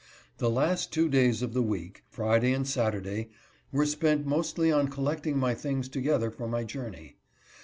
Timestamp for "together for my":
5.87-6.63